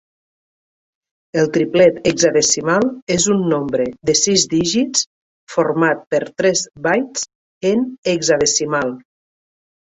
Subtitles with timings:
[1.41, 5.05] El triplet hexadecimal és un nombre de sis dígits
[5.57, 7.29] format per tres bytes
[7.75, 7.85] en
[8.15, 8.97] hexadecimal.